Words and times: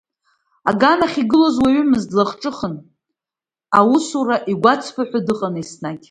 Аганахь 0.69 1.17
игылоз 1.21 1.55
уаҩымызт, 1.63 2.09
длахҿыхын, 2.11 2.75
аусура 3.77 4.37
игәы 4.51 4.69
ацԥыҳәо 4.73 5.19
дыҟан 5.27 5.55
еснагь. 5.61 5.99